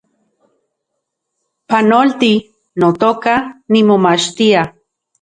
[1.69, 2.31] Panolti,
[2.81, 3.33] notoka,
[3.71, 4.61] nimomachtia